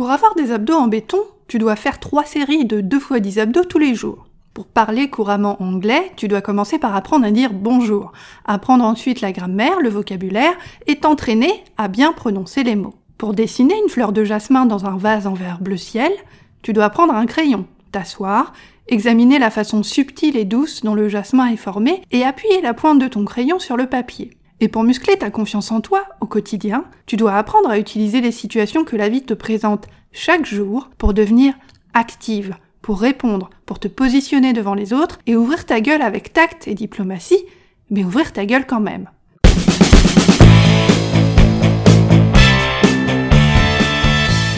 [0.00, 3.38] Pour avoir des abdos en béton, tu dois faire trois séries de 2 fois 10
[3.38, 4.28] abdos tous les jours.
[4.54, 8.12] Pour parler couramment anglais, tu dois commencer par apprendre à dire bonjour,
[8.46, 10.54] apprendre ensuite la grammaire, le vocabulaire
[10.86, 12.94] et t'entraîner à bien prononcer les mots.
[13.18, 16.12] Pour dessiner une fleur de jasmin dans un vase en verre bleu ciel,
[16.62, 18.54] tu dois prendre un crayon, t'asseoir,
[18.88, 23.00] examiner la façon subtile et douce dont le jasmin est formé et appuyer la pointe
[23.00, 24.30] de ton crayon sur le papier.
[24.62, 28.30] Et pour muscler ta confiance en toi au quotidien, tu dois apprendre à utiliser les
[28.30, 31.54] situations que la vie te présente chaque jour pour devenir
[31.94, 36.68] active, pour répondre, pour te positionner devant les autres et ouvrir ta gueule avec tact
[36.68, 37.42] et diplomatie,
[37.88, 39.08] mais ouvrir ta gueule quand même.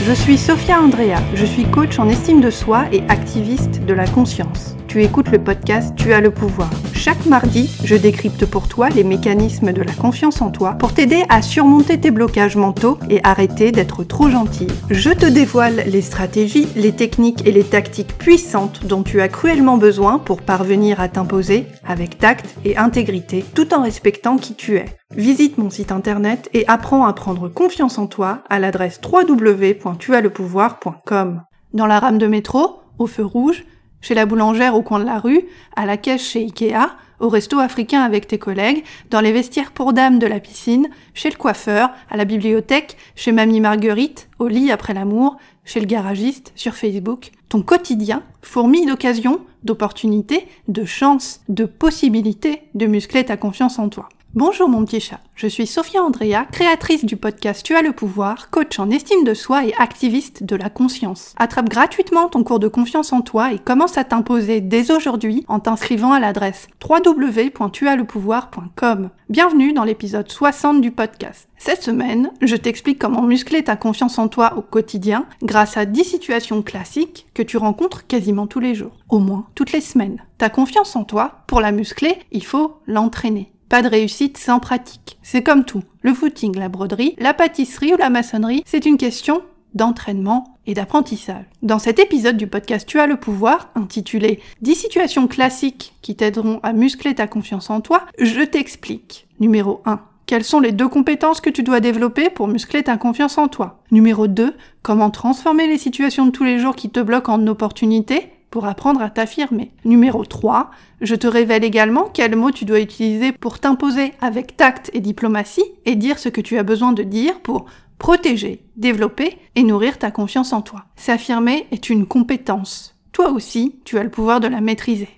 [0.04, 4.08] Je suis Sophia Andrea, je suis coach en estime de soi et activiste de la
[4.08, 4.74] conscience.
[4.92, 6.68] Tu écoutes le podcast Tu as le pouvoir.
[6.92, 11.24] Chaque mardi, je décrypte pour toi les mécanismes de la confiance en toi pour t'aider
[11.30, 14.66] à surmonter tes blocages mentaux et arrêter d'être trop gentil.
[14.90, 19.78] Je te dévoile les stratégies, les techniques et les tactiques puissantes dont tu as cruellement
[19.78, 24.84] besoin pour parvenir à t'imposer avec tact et intégrité tout en respectant qui tu es.
[25.16, 31.42] Visite mon site internet et apprends à prendre confiance en toi à l'adresse www.tuaslepouvoir.com.
[31.72, 33.64] Dans la rame de métro, au feu rouge,
[34.02, 37.60] chez la boulangère au coin de la rue, à la caisse chez Ikea, au resto
[37.60, 41.90] africain avec tes collègues, dans les vestiaires pour dames de la piscine, chez le coiffeur,
[42.10, 47.30] à la bibliothèque, chez Mamie Marguerite, au lit après l'amour, chez le garagiste, sur Facebook.
[47.48, 54.08] Ton quotidien fourmille d'occasions, d'opportunités, de chances, de possibilités de muscler ta confiance en toi.
[54.34, 58.48] Bonjour mon petit chat, je suis Sophia Andrea, créatrice du podcast Tu as le pouvoir,
[58.48, 61.34] coach en estime de soi et activiste de la conscience.
[61.36, 65.60] Attrape gratuitement ton cours de confiance en toi et commence à t'imposer dès aujourd'hui en
[65.60, 69.10] t'inscrivant à l'adresse www.tuaslepouvoir.com.
[69.28, 71.46] Bienvenue dans l'épisode 60 du podcast.
[71.58, 76.04] Cette semaine, je t'explique comment muscler ta confiance en toi au quotidien grâce à 10
[76.04, 80.24] situations classiques que tu rencontres quasiment tous les jours, au moins toutes les semaines.
[80.38, 83.51] Ta confiance en toi, pour la muscler, il faut l'entraîner.
[83.72, 85.16] Pas de réussite sans pratique.
[85.22, 85.82] C'est comme tout.
[86.02, 89.40] Le footing, la broderie, la pâtisserie ou la maçonnerie, c'est une question
[89.72, 91.46] d'entraînement et d'apprentissage.
[91.62, 96.60] Dans cet épisode du podcast Tu as le pouvoir, intitulé 10 situations classiques qui t'aideront
[96.62, 99.26] à muscler ta confiance en toi, je t'explique.
[99.40, 100.00] Numéro 1.
[100.26, 103.80] Quelles sont les deux compétences que tu dois développer pour muscler ta confiance en toi?
[103.90, 104.54] Numéro 2.
[104.82, 108.32] Comment transformer les situations de tous les jours qui te bloquent en opportunités?
[108.52, 109.72] Pour apprendre à t'affirmer.
[109.86, 110.70] Numéro 3,
[111.00, 115.64] je te révèle également quels mots tu dois utiliser pour t'imposer avec tact et diplomatie
[115.86, 117.64] et dire ce que tu as besoin de dire pour
[117.98, 120.84] protéger, développer et nourrir ta confiance en toi.
[120.96, 122.94] S'affirmer est une compétence.
[123.12, 125.08] Toi aussi, tu as le pouvoir de la maîtriser.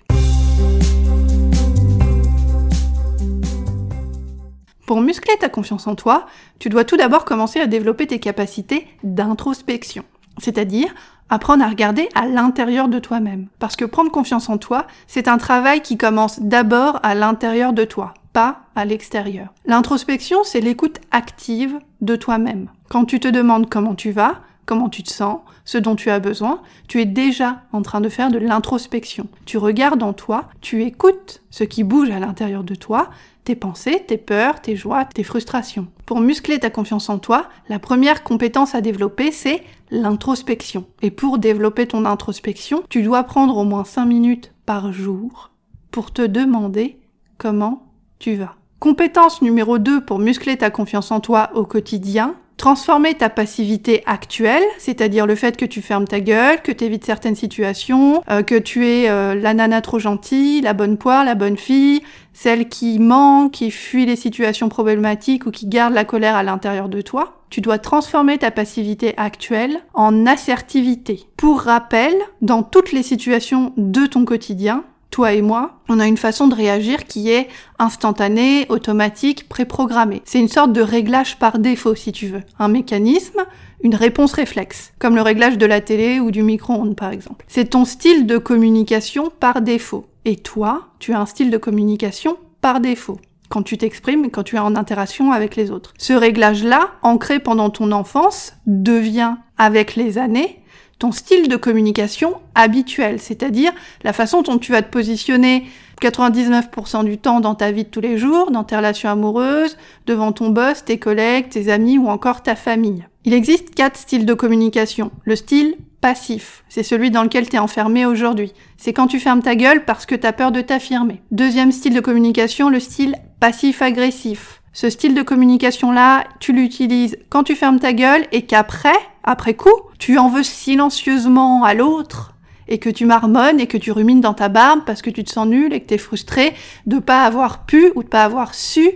[4.87, 6.25] Pour muscler ta confiance en toi,
[6.57, 10.05] tu dois tout d'abord commencer à développer tes capacités d'introspection,
[10.37, 10.93] c'est-à-dire
[11.29, 13.47] apprendre à regarder à l'intérieur de toi-même.
[13.59, 17.83] Parce que prendre confiance en toi, c'est un travail qui commence d'abord à l'intérieur de
[17.83, 19.47] toi, pas à l'extérieur.
[19.65, 22.69] L'introspection, c'est l'écoute active de toi-même.
[22.89, 26.19] Quand tu te demandes comment tu vas, comment tu te sens, ce dont tu as
[26.19, 29.27] besoin, tu es déjà en train de faire de l'introspection.
[29.45, 33.09] Tu regardes en toi, tu écoutes ce qui bouge à l'intérieur de toi,
[33.45, 35.87] tes pensées, tes peurs, tes joies, tes frustrations.
[36.05, 40.85] Pour muscler ta confiance en toi, la première compétence à développer, c'est l'introspection.
[41.01, 45.51] Et pour développer ton introspection, tu dois prendre au moins 5 minutes par jour
[45.91, 46.99] pour te demander
[47.37, 47.87] comment
[48.19, 48.55] tu vas.
[48.79, 54.63] Compétence numéro 2 pour muscler ta confiance en toi au quotidien, transformer ta passivité actuelle,
[54.77, 58.55] c'est-à-dire le fait que tu fermes ta gueule, que tu évites certaines situations, euh, que
[58.55, 62.01] tu es euh, la nana trop gentille, la bonne poire, la bonne fille,
[62.33, 66.89] celle qui ment, qui fuit les situations problématiques ou qui garde la colère à l'intérieur
[66.89, 67.41] de toi.
[67.49, 71.25] Tu dois transformer ta passivité actuelle en assertivité.
[71.37, 74.83] Pour rappel, dans toutes les situations de ton quotidien,
[75.15, 77.47] toi et moi, on a une façon de réagir qui est
[77.79, 80.21] instantanée, automatique, préprogrammée.
[80.25, 82.41] C'est une sorte de réglage par défaut, si tu veux.
[82.59, 83.45] Un mécanisme,
[83.81, 87.45] une réponse réflexe, comme le réglage de la télé ou du micro-ondes, par exemple.
[87.47, 90.05] C'est ton style de communication par défaut.
[90.25, 93.17] Et toi, tu as un style de communication par défaut
[93.47, 95.93] quand tu t'exprimes, quand tu es en interaction avec les autres.
[95.97, 100.59] Ce réglage-là, ancré pendant ton enfance, devient, avec les années,
[100.99, 103.71] ton style de communication habituel, c'est-à-dire
[104.03, 105.65] la façon dont tu vas te positionner
[106.01, 110.31] 99% du temps dans ta vie de tous les jours, dans tes relations amoureuses, devant
[110.31, 113.05] ton boss, tes collègues, tes amis ou encore ta famille.
[113.23, 115.11] Il existe quatre styles de communication.
[115.23, 118.53] Le style passif, c'est celui dans lequel tu es enfermé aujourd'hui.
[118.77, 121.21] C'est quand tu fermes ta gueule parce que tu as peur de t'affirmer.
[121.31, 124.61] Deuxième style de communication, le style passif-agressif.
[124.73, 128.93] Ce style de communication-là, tu l'utilises quand tu fermes ta gueule et qu'après,
[129.25, 132.35] après coup, tu en veux silencieusement à l'autre,
[132.67, 135.31] et que tu marmonnes et que tu rumines dans ta barbe parce que tu te
[135.31, 136.53] sens nul et que tu es frustré
[136.85, 138.89] de pas avoir pu ou de pas avoir su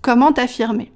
[0.00, 0.92] comment t'affirmer.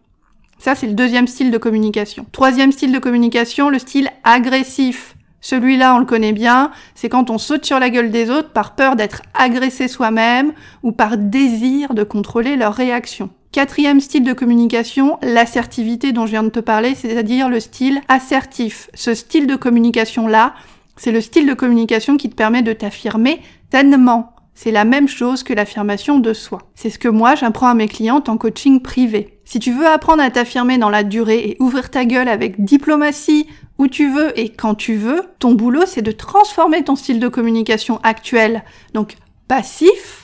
[0.59, 2.27] Ça, c'est le deuxième style de communication.
[2.33, 5.17] Troisième style de communication, le style agressif.
[5.41, 8.75] Celui-là, on le connaît bien, c'est quand on saute sur la gueule des autres par
[8.75, 13.29] peur d'être agressé soi-même ou par désir de contrôler leur réaction.
[13.55, 18.91] Quatrième style de communication, l'assertivité dont je viens de te parler, c'est-à-dire le style assertif.
[18.95, 20.55] Ce style de communication-là,
[20.97, 23.41] c'est le style de communication qui te permet de t'affirmer
[23.71, 24.35] tellement.
[24.57, 26.63] C'est la même chose que l'affirmation de soi.
[26.75, 29.39] C'est ce que moi j'apprends à mes clientes en coaching privé.
[29.45, 33.47] Si tu veux apprendre à t'affirmer dans la durée et ouvrir ta gueule avec diplomatie,
[33.79, 37.29] où tu veux et quand tu veux, ton boulot c'est de transformer ton style de
[37.29, 38.65] communication actuel,
[38.95, 39.15] donc
[39.47, 40.24] passif,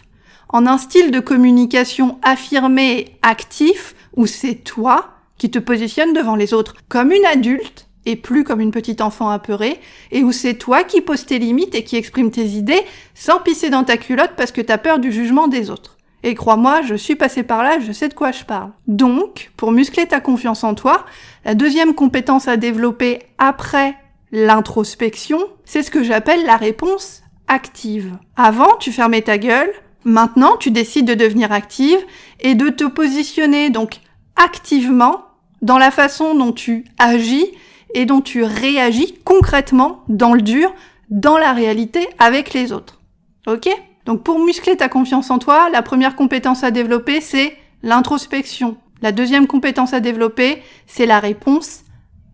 [0.53, 6.53] en un style de communication affirmé actif, où c'est toi qui te positionne devant les
[6.53, 9.79] autres comme une adulte et plus comme une petite enfant apeurée,
[10.11, 12.83] et où c'est toi qui poses tes limites et qui exprimes tes idées
[13.15, 15.97] sans pisser dans ta culotte parce que t'as peur du jugement des autres.
[16.23, 18.71] Et crois-moi, je suis passé par là, je sais de quoi je parle.
[18.87, 21.07] Donc, pour muscler ta confiance en toi,
[21.45, 23.95] la deuxième compétence à développer après
[24.33, 28.17] l'introspection, c'est ce que j'appelle la réponse active.
[28.37, 29.73] Avant, tu fermais ta gueule,
[30.05, 31.99] maintenant, tu décides de devenir active
[32.41, 34.01] et de te positionner donc
[34.37, 35.25] activement
[35.63, 37.47] dans la façon dont tu agis
[37.95, 40.73] et dont tu réagis concrètement dans le dur,
[41.11, 43.01] dans la réalité avec les autres.
[43.47, 43.69] Ok?
[44.07, 48.77] Donc pour muscler ta confiance en toi, la première compétence à développer, c'est l'introspection.
[49.03, 51.81] La deuxième compétence à développer, c'est la réponse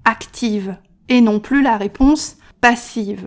[0.04, 0.76] active
[1.08, 3.26] et non plus la réponse passive.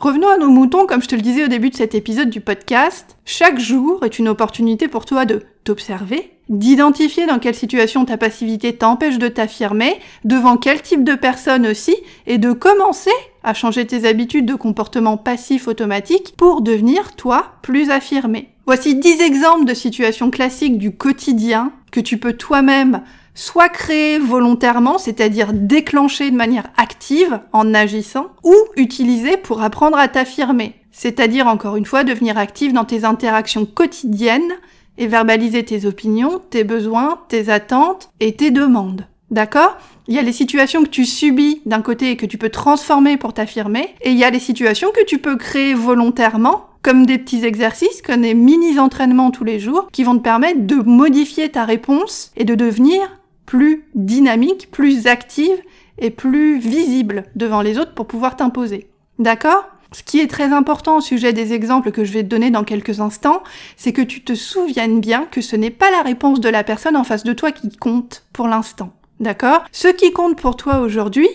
[0.00, 2.40] Revenons à nos moutons, comme je te le disais au début de cet épisode du
[2.40, 3.18] podcast.
[3.26, 8.74] Chaque jour est une opportunité pour toi de t'observer, d'identifier dans quelle situation ta passivité
[8.74, 11.94] t'empêche de t'affirmer, devant quel type de personne aussi,
[12.26, 13.10] et de commencer
[13.44, 18.48] à changer tes habitudes de comportement passif automatique pour devenir, toi, plus affirmé.
[18.64, 23.02] Voici 10 exemples de situations classiques du quotidien que tu peux toi-même
[23.34, 30.08] soit créer volontairement, c'est-à-dire déclencher de manière active en agissant, ou utiliser pour apprendre à
[30.08, 34.52] t'affirmer, c'est-à-dire encore une fois devenir active dans tes interactions quotidiennes
[34.98, 39.06] et verbaliser tes opinions, tes besoins, tes attentes et tes demandes.
[39.30, 39.76] D'accord?
[40.08, 43.16] Il y a les situations que tu subis d'un côté et que tu peux transformer
[43.16, 47.18] pour t'affirmer, et il y a les situations que tu peux créer volontairement comme des
[47.18, 51.64] petits exercices, comme des mini-entraînements tous les jours, qui vont te permettre de modifier ta
[51.64, 53.19] réponse et de devenir
[53.50, 55.60] plus dynamique, plus active
[55.98, 58.86] et plus visible devant les autres pour pouvoir t'imposer.
[59.18, 59.64] D'accord?
[59.90, 62.62] Ce qui est très important au sujet des exemples que je vais te donner dans
[62.62, 63.42] quelques instants,
[63.76, 66.96] c'est que tu te souviennes bien que ce n'est pas la réponse de la personne
[66.96, 68.92] en face de toi qui compte pour l'instant.
[69.18, 69.64] D'accord?
[69.72, 71.28] Ce qui compte pour toi aujourd'hui,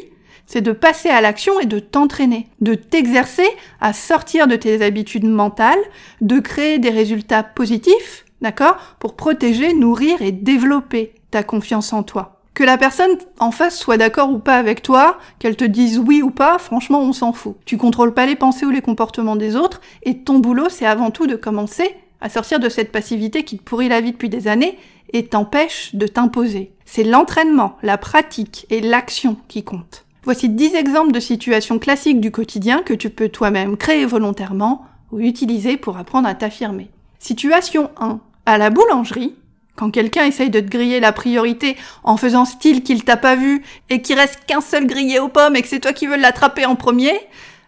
[0.45, 3.49] c'est de passer à l'action et de t'entraîner, de t'exercer
[3.81, 5.83] à sortir de tes habitudes mentales,
[6.21, 8.77] de créer des résultats positifs, d'accord?
[8.99, 11.11] Pour protéger, nourrir et développer
[11.43, 12.41] confiance en toi.
[12.53, 16.21] Que la personne en face soit d'accord ou pas avec toi, qu'elle te dise oui
[16.21, 17.57] ou pas, franchement, on s'en fout.
[17.65, 21.11] Tu contrôles pas les pensées ou les comportements des autres, et ton boulot, c'est avant
[21.11, 24.47] tout de commencer à sortir de cette passivité qui te pourrit la vie depuis des
[24.47, 24.77] années
[25.11, 26.71] et t'empêche de t'imposer.
[26.85, 30.05] C'est l'entraînement, la pratique et l'action qui comptent.
[30.23, 35.19] Voici 10 exemples de situations classiques du quotidien que tu peux toi-même créer volontairement ou
[35.19, 36.89] utiliser pour apprendre à t'affirmer.
[37.19, 38.19] Situation 1.
[38.47, 39.35] À la boulangerie,
[39.75, 43.63] quand quelqu'un essaye de te griller la priorité en faisant style qu'il t'a pas vu
[43.89, 46.65] et qu'il reste qu'un seul grillé aux pommes et que c'est toi qui veux l'attraper
[46.65, 47.13] en premier,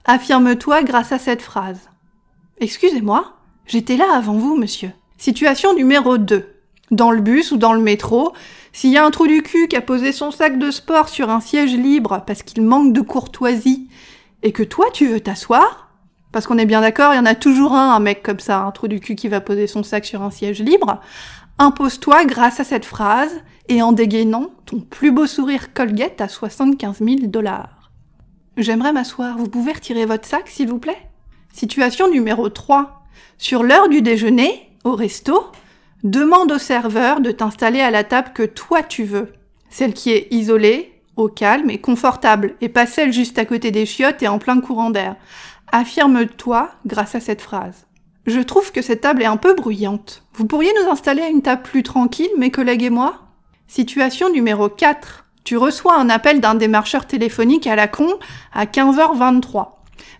[0.06, 1.90] affirme-toi grâce à cette phrase.
[2.60, 3.34] Excusez-moi,
[3.66, 4.92] j'étais là avant vous, monsieur.
[5.18, 6.54] Situation numéro 2.
[6.92, 8.34] Dans le bus ou dans le métro,
[8.72, 11.30] s'il y a un trou du cul qui a posé son sac de sport sur
[11.30, 13.90] un siège libre parce qu'il manque de courtoisie
[14.44, 15.90] et que toi tu veux t'asseoir,
[16.32, 18.60] parce qu'on est bien d'accord, il y en a toujours un, un mec comme ça,
[18.60, 21.02] un trou du cul qui va poser son sac sur un siège libre,
[21.60, 27.00] Impose-toi grâce à cette phrase et en dégainant ton plus beau sourire Colgate à 75
[27.00, 27.92] 000 dollars.
[28.58, 31.10] J'aimerais m'asseoir, vous pouvez retirer votre sac s'il vous plaît?
[31.54, 33.02] Situation numéro 3.
[33.40, 35.48] Sur l'heure du déjeuner, au resto,
[36.04, 39.34] demande au serveur de t'installer à la table que toi tu veux.
[39.72, 43.88] Celle qui est isolée, au calme et confortable, et pas celle juste à côté des
[43.88, 45.16] chiottes et en plein courant d'air.
[45.72, 47.87] Affirme-toi grâce à cette phrase.
[48.28, 50.24] Je trouve que cette table est un peu bruyante.
[50.34, 53.22] Vous pourriez nous installer à une table plus tranquille, mes collègues et moi?
[53.70, 55.26] Situation numéro 4.
[55.46, 58.10] Tu reçois un appel d'un démarcheur téléphonique à la con
[58.54, 59.68] à 15h23.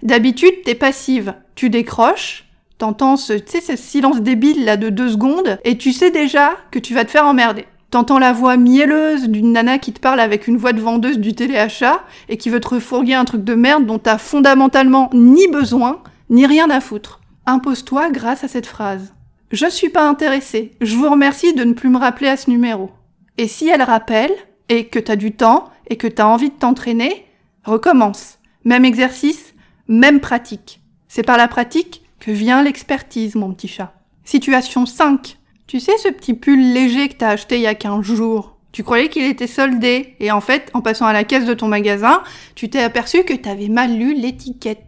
[0.04, 1.34] D'habitude, t'es passive.
[1.56, 2.46] Tu décroches,
[2.78, 6.94] t'entends ce, ce silence débile là de deux secondes, et tu sais déjà que tu
[6.94, 7.66] vas te faire emmerder.
[7.92, 11.34] T'entends la voix mielleuse d'une nana qui te parle avec une voix de vendeuse du
[11.34, 16.02] téléachat et qui veut te refourguer un truc de merde dont t'as fondamentalement ni besoin,
[16.30, 17.20] ni rien à foutre.
[17.50, 19.14] Impose-toi grâce à cette phrase.
[19.54, 20.74] Je suis pas intéressée.
[20.82, 22.92] Je vous remercie de ne plus me rappeler à ce numéro.
[23.38, 24.34] Et si elle rappelle,
[24.68, 27.26] et que t'as du temps, et que t'as envie de t'entraîner,
[27.64, 28.40] recommence.
[28.66, 29.54] Même exercice,
[29.88, 30.82] même pratique.
[31.08, 33.94] C'est par la pratique que vient l'expertise, mon petit chat.
[34.26, 35.38] Situation 5.
[35.68, 38.58] Tu sais ce petit pull léger que t'as acheté il y a 15 jours?
[38.74, 41.70] Tu croyais qu'il était soldé, et en fait, en passant à la caisse de ton
[41.70, 42.24] magasin,
[42.56, 44.84] tu t'es aperçu que t'avais mal lu l'étiquette.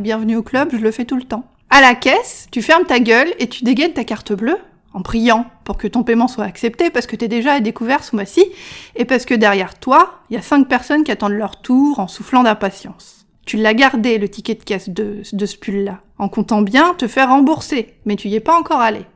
[0.00, 1.44] Bienvenue au club, je le fais tout le temps.
[1.70, 4.58] À la caisse, tu fermes ta gueule et tu dégaines ta carte bleue
[4.92, 8.16] en priant pour que ton paiement soit accepté parce que t'es déjà à découvert ce
[8.16, 8.44] mois-ci
[8.96, 12.08] et parce que derrière toi, il y a cinq personnes qui attendent leur tour en
[12.08, 13.24] soufflant d'impatience.
[13.46, 17.06] Tu l'as gardé, le ticket de caisse de, de ce pull-là, en comptant bien te
[17.06, 19.06] faire rembourser, mais tu y es pas encore allé.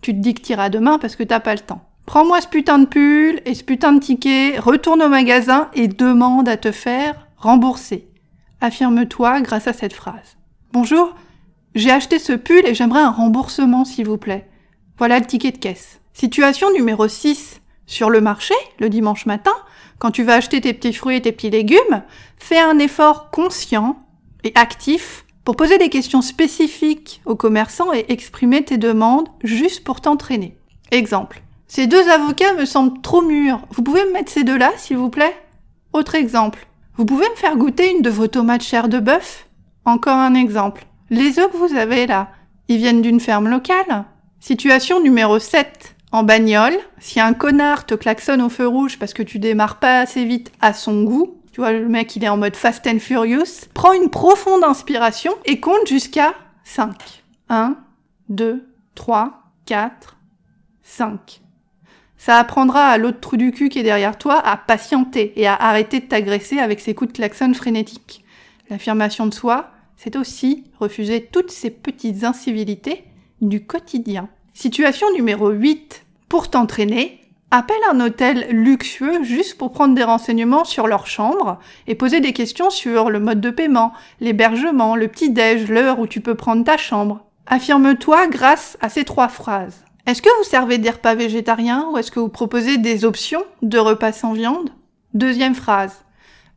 [0.00, 1.84] Tu te dis que t'iras demain parce que t'as pas le temps.
[2.06, 6.48] Prends-moi ce putain de pull et ce putain de ticket, retourne au magasin et demande
[6.48, 8.08] à te faire rembourser.
[8.62, 10.36] Affirme-toi grâce à cette phrase.
[10.72, 11.14] Bonjour,
[11.74, 14.48] j'ai acheté ce pull et j'aimerais un remboursement s'il vous plaît.
[14.98, 16.00] Voilà le ticket de caisse.
[16.12, 17.60] Situation numéro 6.
[17.86, 19.54] Sur le marché, le dimanche matin,
[19.98, 22.02] quand tu vas acheter tes petits fruits et tes petits légumes,
[22.38, 23.96] fais un effort conscient
[24.44, 30.00] et actif pour poser des questions spécifiques aux commerçants et exprimer tes demandes juste pour
[30.00, 30.56] t'entraîner.
[30.90, 31.42] Exemple.
[31.66, 33.60] Ces deux avocats me semblent trop mûrs.
[33.70, 35.36] Vous pouvez me mettre ces deux-là, s'il vous plaît?
[35.92, 36.66] Autre exemple.
[36.96, 39.46] Vous pouvez me faire goûter une de vos tomates chair de bœuf?
[39.84, 40.86] Encore un exemple.
[41.12, 42.30] Les œufs que vous avez là,
[42.68, 44.04] ils viennent d'une ferme locale
[44.38, 45.96] Situation numéro 7.
[46.12, 49.98] En bagnole, si un connard te klaxonne au feu rouge parce que tu démarres pas
[49.98, 53.00] assez vite à son goût, tu vois, le mec il est en mode Fast and
[53.00, 57.24] Furious, prends une profonde inspiration et compte jusqu'à 5.
[57.48, 57.76] 1,
[58.28, 60.16] 2, 3, 4,
[60.84, 61.40] 5.
[62.18, 65.56] Ça apprendra à l'autre trou du cul qui est derrière toi à patienter et à
[65.56, 68.24] arrêter de t'agresser avec ses coups de klaxon frénétiques.
[68.68, 69.72] L'affirmation de soi,
[70.02, 73.04] c'est aussi refuser toutes ces petites incivilités
[73.42, 74.30] du quotidien.
[74.54, 76.06] Situation numéro 8.
[76.30, 81.94] Pour t'entraîner, appelle un hôtel luxueux juste pour prendre des renseignements sur leur chambre et
[81.94, 86.34] poser des questions sur le mode de paiement, l'hébergement, le petit-déj, l'heure où tu peux
[86.34, 87.26] prendre ta chambre.
[87.46, 89.84] Affirme-toi grâce à ces trois phrases.
[90.06, 93.78] Est-ce que vous servez des repas végétariens ou est-ce que vous proposez des options de
[93.78, 94.70] repas sans viande?
[95.12, 96.06] Deuxième phrase.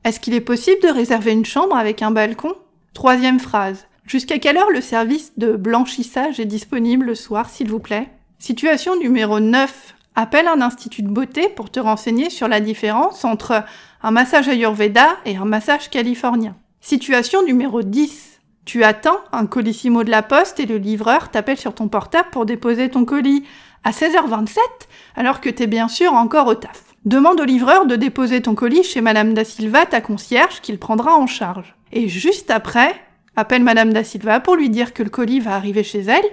[0.06, 2.54] Est-ce qu'il est possible de réserver une chambre avec un balcon?
[2.94, 3.88] Troisième phrase.
[4.06, 8.10] Jusqu'à quelle heure le service de blanchissage est disponible le soir, s'il vous plaît?
[8.38, 9.96] Situation numéro 9.
[10.16, 13.64] Appelle un institut de beauté pour te renseigner sur la différence entre
[14.04, 16.56] un massage ayurveda et un massage californien.
[16.82, 18.42] Situation numéro 10.
[18.66, 22.46] Tu attends un colissimo de la poste et le livreur t'appelle sur ton portable pour
[22.46, 23.44] déposer ton colis
[23.84, 24.58] à 16h27
[25.16, 26.93] alors que t'es bien sûr encore au taf.
[27.06, 31.18] Demande au livreur de déposer ton colis chez Madame Da Silva, ta concierge, qu'il prendra
[31.18, 31.76] en charge.
[31.92, 32.96] Et juste après,
[33.36, 36.24] appelle Madame Da Silva pour lui dire que le colis va arriver chez elle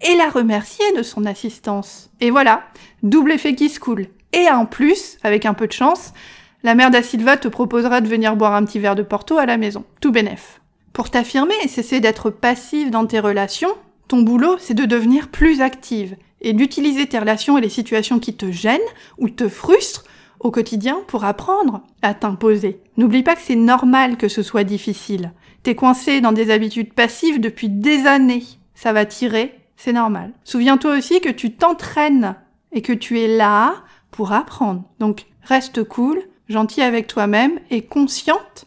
[0.00, 2.10] et la remercier de son assistance.
[2.22, 2.64] Et voilà,
[3.02, 4.06] double effet qui se coule.
[4.32, 6.14] Et en plus, avec un peu de chance,
[6.62, 9.44] la mère Da Silva te proposera de venir boire un petit verre de Porto à
[9.44, 9.84] la maison.
[10.00, 10.62] Tout bénef.
[10.94, 13.74] Pour t'affirmer et cesser d'être passive dans tes relations,
[14.08, 18.34] ton boulot, c'est de devenir plus active et d'utiliser tes relations et les situations qui
[18.34, 18.80] te gênent
[19.18, 20.04] ou te frustrent
[20.44, 22.80] au quotidien pour apprendre à t'imposer.
[22.96, 25.32] N'oublie pas que c'est normal que ce soit difficile.
[25.64, 28.44] T'es coincé dans des habitudes passives depuis des années.
[28.74, 30.32] Ça va tirer, c'est normal.
[30.44, 32.36] Souviens-toi aussi que tu t'entraînes
[32.72, 33.74] et que tu es là
[34.10, 34.84] pour apprendre.
[35.00, 38.66] Donc reste cool, gentil avec toi-même et consciente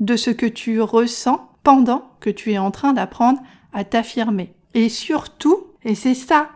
[0.00, 3.40] de ce que tu ressens pendant que tu es en train d'apprendre
[3.72, 4.52] à t'affirmer.
[4.74, 6.50] Et surtout, et c'est ça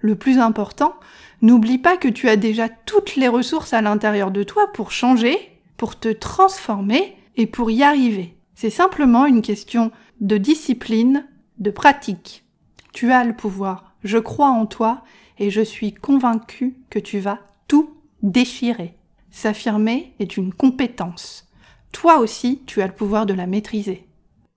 [0.00, 0.94] le plus important,
[1.42, 5.36] n'oublie pas que tu as déjà toutes les ressources à l'intérieur de toi pour changer,
[5.76, 8.36] pour te transformer et pour y arriver.
[8.54, 11.26] C'est simplement une question de discipline,
[11.58, 12.44] de pratique.
[12.92, 15.04] Tu as le pouvoir, je crois en toi
[15.38, 18.96] et je suis convaincue que tu vas tout déchirer.
[19.30, 21.46] S'affirmer est une compétence.
[21.92, 24.07] Toi aussi, tu as le pouvoir de la maîtriser.